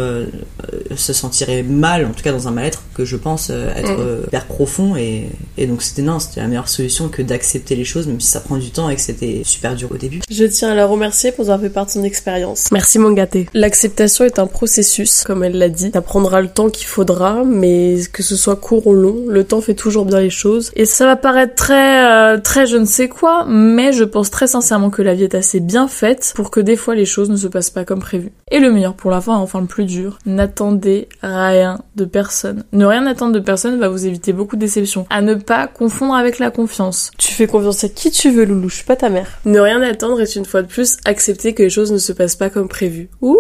euh, 0.72 0.96
se 0.96 1.12
sentirait 1.12 1.62
mal, 1.62 2.06
en 2.06 2.10
tout 2.10 2.22
cas 2.22 2.32
dans 2.32 2.48
un 2.48 2.50
mal-être 2.56 2.82
que 2.94 3.04
je 3.04 3.16
pense 3.16 3.50
euh, 3.50 3.68
être 3.76 3.98
mm. 3.98 4.00
euh, 4.00 4.22
hyper 4.26 4.46
profond 4.46 4.96
et, 4.96 5.28
et 5.56 5.66
donc 5.66 5.82
c'était 5.82 6.02
non, 6.02 6.18
c'était 6.18 6.40
la 6.40 6.48
meilleure 6.48 6.68
solution 6.68 7.08
que 7.08 7.22
d'accepter 7.22 7.76
les 7.76 7.84
choses 7.84 8.06
même 8.06 8.20
si 8.20 8.28
ça 8.28 8.40
prend 8.40 8.56
du 8.56 8.70
temps 8.70 8.90
et 8.90 8.96
que 8.96 9.00
c'était 9.00 9.42
super 9.44 9.76
dur 9.76 9.90
au 9.92 9.96
début. 9.96 10.20
Je 10.30 10.44
tiens 10.44 10.70
à 10.70 10.74
la 10.74 10.86
remercier 10.86 11.30
pour 11.32 11.42
avoir 11.42 11.60
fait 11.60 11.70
part 11.70 11.86
de 11.86 11.90
son 11.92 12.02
expérience. 12.02 12.70
Merci 12.72 12.98
mon 12.98 13.12
gâté. 13.12 13.48
L'acceptation 13.54 14.24
est 14.24 14.38
un 14.38 14.46
processus, 14.46 15.22
comme 15.24 15.44
elle 15.44 15.58
l'a 15.58 15.68
dit. 15.68 15.90
Ça 15.92 16.02
prendra 16.02 16.40
le 16.40 16.48
temps 16.48 16.68
qu'il 16.68 16.86
faudra, 16.86 17.44
mais 17.44 17.96
que 18.12 18.22
ce 18.22 18.34
soit 18.36 18.56
court 18.56 18.86
ou 18.86 18.94
long, 18.94 19.24
le 19.28 19.44
temps 19.44 19.60
fait 19.60 19.74
toujours 19.74 20.04
bien 20.04 20.20
les 20.20 20.30
choses. 20.30 20.72
Et 20.74 20.84
ça 20.84 21.06
va 21.06 21.16
paraître 21.16 21.54
très, 21.54 22.40
très 22.40 22.66
je 22.66 22.76
ne 22.76 22.84
sais 22.84 23.08
quoi, 23.08 23.44
mais 23.46 23.92
je 23.92 24.04
pense 24.04 24.30
très 24.30 24.46
sincèrement 24.46 24.90
que 24.90 25.02
la 25.02 25.14
vie 25.14 25.24
est 25.24 25.34
assez 25.34 25.60
bien 25.60 25.88
faite 25.88 26.32
pour 26.34 26.50
que 26.50 26.60
des 26.60 26.76
fois 26.76 26.94
les 26.94 27.04
choses 27.04 27.30
ne 27.30 27.36
se 27.36 27.46
passent 27.46 27.70
pas 27.70 27.84
comme 27.84 28.00
prévu. 28.00 28.32
Et 28.50 28.58
le 28.58 28.72
meilleur 28.72 28.94
pour 28.94 29.10
la 29.10 29.20
fin, 29.20 29.36
enfin 29.36 29.60
le 29.60 29.66
plus 29.66 29.84
dur, 29.84 30.18
n'attendez 30.24 31.08
rien 31.22 31.80
de 31.96 32.04
personne. 32.04 32.45
Ne 32.72 32.84
rien 32.84 33.06
attendre 33.06 33.32
de 33.32 33.40
personne 33.40 33.78
va 33.78 33.88
vous 33.88 34.06
éviter 34.06 34.32
beaucoup 34.32 34.56
de 34.56 34.60
déceptions. 34.60 35.06
À 35.10 35.22
ne 35.22 35.34
pas 35.34 35.66
confondre 35.66 36.14
avec 36.14 36.38
la 36.38 36.50
confiance. 36.50 37.10
Tu 37.18 37.32
fais 37.32 37.46
confiance 37.46 37.84
à 37.84 37.88
qui 37.88 38.10
tu 38.10 38.30
veux, 38.30 38.44
Loulou, 38.44 38.68
je 38.68 38.76
suis 38.76 38.84
pas 38.84 38.96
ta 38.96 39.08
mère. 39.08 39.38
Ne 39.44 39.60
rien 39.60 39.82
attendre 39.82 40.20
est 40.20 40.36
une 40.36 40.44
fois 40.44 40.62
de 40.62 40.68
plus 40.68 40.96
accepter 41.04 41.54
que 41.54 41.62
les 41.62 41.70
choses 41.70 41.92
ne 41.92 41.98
se 41.98 42.12
passent 42.12 42.36
pas 42.36 42.50
comme 42.50 42.68
prévu. 42.68 43.08
Ouh, 43.22 43.36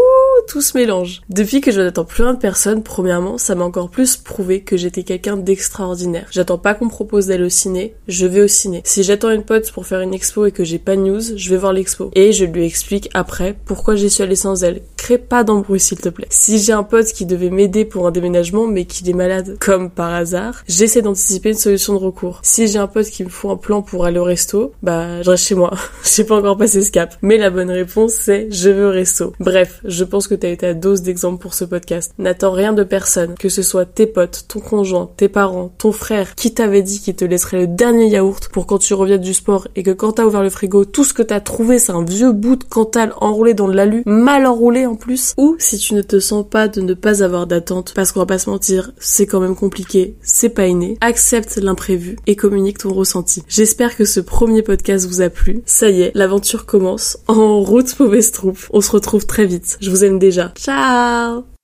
tout 0.46 0.60
se 0.60 0.76
mélange. 0.76 1.22
Depuis 1.28 1.60
que 1.60 1.70
je 1.70 1.80
n'attends 1.80 2.04
plus 2.04 2.22
rien 2.22 2.34
de 2.34 2.38
personne, 2.38 2.82
premièrement, 2.82 3.38
ça 3.38 3.54
m'a 3.54 3.64
encore 3.64 3.90
plus 3.90 4.16
prouvé 4.16 4.62
que 4.62 4.76
j'étais 4.76 5.02
quelqu'un 5.02 5.36
d'extraordinaire. 5.36 6.26
J'attends 6.30 6.58
pas 6.58 6.74
qu'on 6.74 6.86
me 6.86 6.90
propose 6.90 7.26
d'aller 7.26 7.44
au 7.44 7.50
ciné, 7.50 7.94
je 8.08 8.26
vais 8.26 8.42
au 8.42 8.48
ciné. 8.48 8.82
Si 8.84 9.02
j'attends 9.02 9.30
une 9.30 9.42
pote 9.42 9.70
pour 9.72 9.86
faire 9.86 10.00
une 10.00 10.14
expo 10.14 10.46
et 10.46 10.52
que 10.52 10.64
j'ai 10.64 10.78
pas 10.78 10.96
de 10.96 11.02
news, 11.02 11.20
je 11.36 11.50
vais 11.50 11.56
voir 11.56 11.72
l'expo. 11.72 12.10
Et 12.14 12.32
je 12.32 12.44
lui 12.44 12.64
explique 12.64 13.10
après 13.14 13.56
pourquoi 13.64 13.96
j'y 13.96 14.10
suis 14.10 14.22
allée 14.22 14.36
sans 14.36 14.62
elle. 14.62 14.82
Crée 14.96 15.18
pas 15.18 15.44
d'embrouille 15.44 15.80
s'il 15.80 15.98
te 15.98 16.08
plaît. 16.08 16.26
Si 16.30 16.58
j'ai 16.58 16.72
un 16.72 16.82
pote 16.82 17.06
qui 17.06 17.26
devait 17.26 17.50
m'aider 17.50 17.84
pour 17.84 18.06
un 18.06 18.10
déménagement 18.10 18.66
mais 18.66 18.84
qu'il 18.84 19.08
est 19.08 19.14
malade 19.14 19.56
comme 19.60 19.90
par 19.90 20.12
hasard, 20.12 20.62
j'essaie 20.66 21.02
d'anticiper 21.02 21.50
une 21.50 21.56
solution 21.56 21.94
de 21.94 21.98
recours. 21.98 22.40
Si 22.42 22.66
j'ai 22.66 22.78
un 22.78 22.86
pote 22.86 23.06
qui 23.06 23.24
me 23.24 23.28
fout 23.28 23.50
un 23.50 23.56
plan 23.56 23.82
pour 23.82 24.04
aller 24.04 24.18
au 24.18 24.24
resto, 24.24 24.72
bah 24.82 25.22
je 25.22 25.30
reste 25.30 25.46
chez 25.46 25.54
moi. 25.54 25.72
j'ai 26.04 26.24
pas 26.24 26.36
encore 26.36 26.56
passé 26.56 26.82
ce 26.82 26.90
cap. 26.90 27.16
Mais 27.22 27.36
la 27.36 27.50
bonne 27.50 27.70
réponse 27.70 28.12
c'est 28.12 28.48
je 28.50 28.70
veux 28.70 28.88
au 28.88 28.92
resto. 28.92 29.32
Bref, 29.40 29.80
je 29.84 30.04
pense 30.04 30.28
que 30.28 30.34
t'as 30.36 30.48
été 30.48 30.66
à 30.66 30.74
dose 30.74 31.02
d'exemples 31.02 31.40
pour 31.40 31.54
ce 31.54 31.64
podcast. 31.64 32.12
N'attends 32.18 32.52
rien 32.52 32.72
de 32.72 32.84
personne, 32.84 33.34
que 33.38 33.48
ce 33.48 33.62
soit 33.62 33.86
tes 33.86 34.06
potes, 34.06 34.46
ton 34.48 34.60
conjoint, 34.60 35.10
tes 35.16 35.28
parents, 35.28 35.72
ton 35.78 35.92
frère, 35.92 36.34
qui 36.34 36.54
t'avait 36.54 36.82
dit 36.82 37.00
qu'il 37.00 37.14
te 37.14 37.24
laisserait 37.24 37.60
le 37.60 37.66
dernier 37.66 38.08
yaourt 38.08 38.48
pour 38.48 38.66
quand 38.66 38.78
tu 38.78 38.94
reviens 38.94 39.18
du 39.18 39.34
sport 39.34 39.68
et 39.76 39.82
que 39.82 39.90
quand 39.90 40.12
t'as 40.12 40.24
ouvert 40.24 40.42
le 40.42 40.50
frigo, 40.50 40.84
tout 40.84 41.04
ce 41.04 41.14
que 41.14 41.22
t'as 41.22 41.40
trouvé 41.40 41.78
c'est 41.78 41.92
un 41.92 42.04
vieux 42.04 42.32
bout 42.32 42.56
de 42.56 42.64
cantal 42.64 43.12
enroulé 43.20 43.54
dans 43.54 43.66
le 43.66 43.76
l'alu, 43.76 44.02
mal 44.06 44.46
enroulé 44.46 44.86
en 44.86 44.96
plus. 44.96 45.34
Ou 45.36 45.54
si 45.58 45.78
tu 45.78 45.94
ne 45.94 46.02
te 46.02 46.18
sens 46.18 46.44
pas 46.48 46.66
de 46.66 46.80
ne 46.80 46.94
pas 46.94 47.22
avoir 47.22 47.46
d'attente, 47.46 47.92
parce 47.94 48.10
qu'on 48.10 48.20
va 48.20 48.26
pas 48.26 48.38
se 48.38 48.50
mentir, 48.50 48.92
c'est 48.98 49.26
quand 49.26 49.40
même 49.40 49.54
compliqué, 49.54 50.16
c'est 50.22 50.48
pas 50.48 50.66
inné, 50.66 50.98
accepte 51.00 51.56
l'imprévu 51.56 52.16
et 52.26 52.34
communique 52.34 52.78
ton 52.78 52.92
ressenti. 52.92 53.44
J'espère 53.48 53.96
que 53.96 54.04
ce 54.04 54.20
premier 54.20 54.62
podcast 54.62 55.06
vous 55.06 55.20
a 55.20 55.28
plu. 55.28 55.62
Ça 55.66 55.90
y 55.90 56.02
est, 56.02 56.12
l'aventure 56.14 56.66
commence. 56.66 57.18
En 57.28 57.60
route 57.60 57.98
mauvaise 58.00 58.32
troupe. 58.32 58.58
On 58.72 58.80
se 58.80 58.90
retrouve 58.90 59.26
très 59.26 59.44
vite. 59.44 59.76
Je 59.80 59.90
vous 59.90 60.04
aime 60.04 60.18
déjà. 60.26 60.52
Ciao 60.56 61.55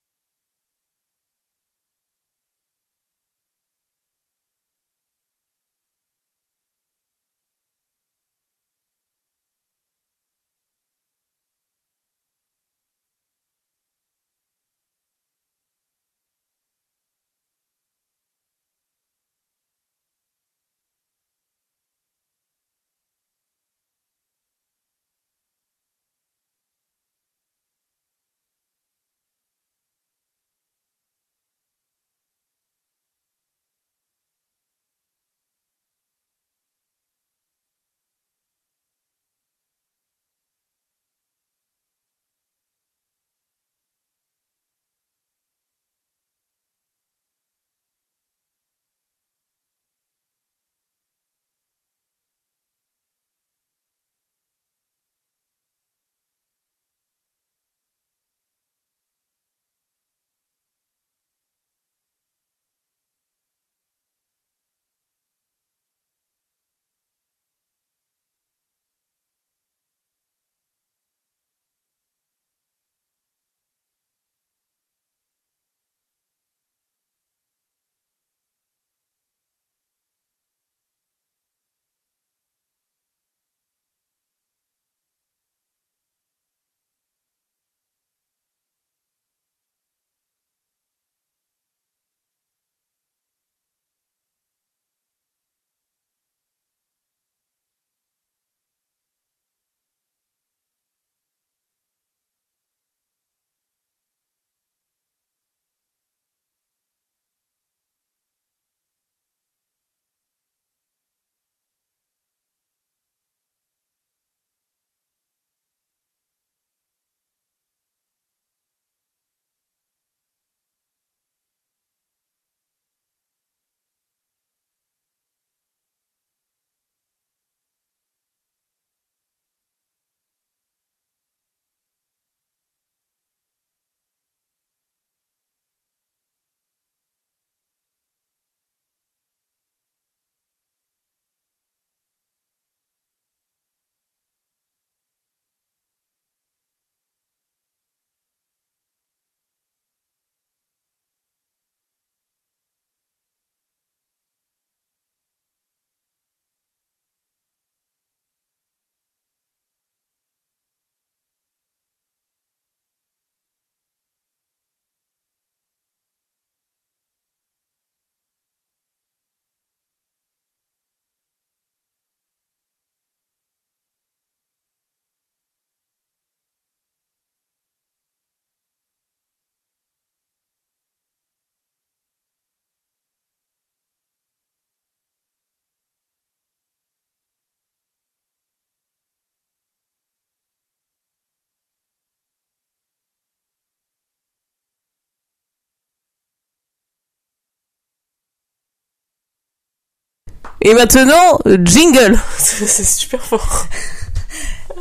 Et 200.64 200.74
maintenant, 200.74 201.40
jingle. 201.64 202.18
C'est 202.38 202.84
super 202.84 203.24
fort. 203.24 203.66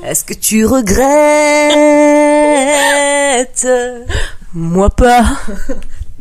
Est-ce 0.06 0.24
que 0.24 0.36
tu 0.36 0.66
regrettes? 0.66 1.02
Moi 4.54 4.92
pas. 4.92 5.26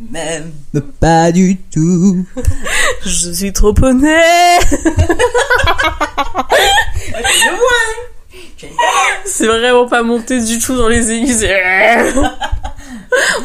Même 0.09 0.51
pas 0.99 1.31
du 1.31 1.57
tout. 1.57 2.25
Je 3.05 3.31
suis 3.31 3.53
trop 3.53 3.75
honnête. 3.83 4.67
C'est 9.25 9.45
vraiment 9.45 9.87
pas 9.87 10.01
monté 10.01 10.41
du 10.41 10.57
tout 10.57 10.75
dans 10.75 10.87
les 10.87 11.11
aigus. 11.11 11.45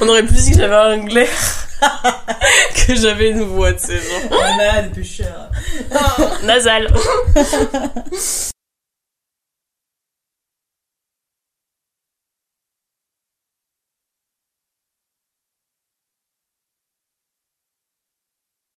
On 0.00 0.08
aurait 0.08 0.22
plus 0.22 0.44
dit 0.44 0.52
que 0.52 0.58
j'avais 0.58 0.74
un 0.74 1.04
glaire 1.04 1.65
que 2.86 2.94
j'avais 2.94 3.30
une 3.30 3.42
voix 3.42 3.72
de 3.72 3.78
ces 3.78 3.96
gens. 3.96 4.28
On 4.30 4.60
a 4.60 4.82
des 4.82 4.90
plus 4.90 5.04
cher. 5.04 5.50
Nasal. 6.44 6.88